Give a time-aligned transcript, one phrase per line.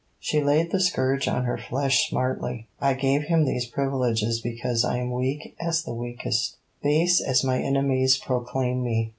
[0.19, 2.65] She laid the scourge on her flesh smartly.
[2.81, 7.61] I gave him these privileges because I am weak as the weakest, base as my
[7.61, 9.09] enemies proclaim me.